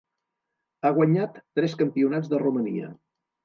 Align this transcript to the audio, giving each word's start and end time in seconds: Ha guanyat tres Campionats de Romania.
Ha 0.89 0.93
guanyat 0.95 1.39
tres 1.61 1.77
Campionats 1.85 2.35
de 2.35 2.43
Romania. 2.49 2.95